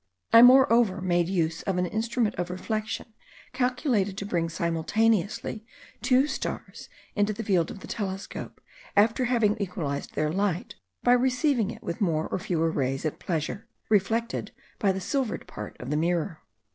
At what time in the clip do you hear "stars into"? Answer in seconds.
6.25-7.33